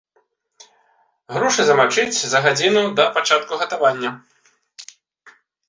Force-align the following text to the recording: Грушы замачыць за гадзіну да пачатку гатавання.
Грушы 1.35 1.61
замачыць 1.67 2.23
за 2.33 2.39
гадзіну 2.47 2.81
да 3.03 3.07
пачатку 3.21 3.53
гатавання. 3.63 4.09